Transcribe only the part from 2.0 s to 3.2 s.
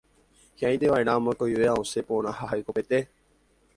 porã ha hekopete.